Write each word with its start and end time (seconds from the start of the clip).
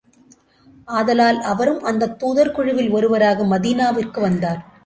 ஆதலால், 0.85 1.41
அவரும் 1.41 1.81
அந்தத் 1.81 2.19
தூதர் 2.19 2.51
குழுவில் 2.51 2.89
ஒருவராக 2.89 3.43
மதீனாவுக்கு 3.43 4.19
வந்தார். 4.19 4.61